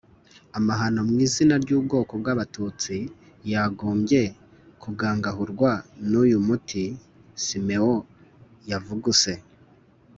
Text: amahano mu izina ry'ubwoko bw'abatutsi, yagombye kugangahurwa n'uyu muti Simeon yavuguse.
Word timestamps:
amahano 0.57 0.99
mu 1.09 1.15
izina 1.25 1.55
ry'ubwoko 1.63 2.11
bw'abatutsi, 2.21 2.95
yagombye 3.51 4.21
kugangahurwa 4.81 5.71
n'uyu 6.09 6.37
muti 6.47 6.83
Simeon 7.43 7.99
yavuguse. 8.69 9.33